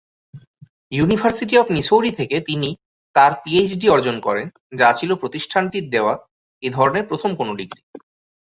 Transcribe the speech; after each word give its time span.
University 0.91 1.55
of 1.57 1.67
Missouri 1.71 2.11
থেকে 2.19 2.37
তিনি 2.41 2.69
তার 3.15 3.31
পিএইচডি 3.43 3.87
অর্জন 3.89 4.15
করেন 4.19 4.45
যা 4.79 4.89
ছিল 4.93 5.11
প্রতিষ্ঠানটির 5.15 5.85
দেওয়া 5.89 6.13
এধরনের 6.63 7.07
প্রথম 7.09 7.31
কোন 7.35 7.47
ডিগ্রি। 7.55 7.81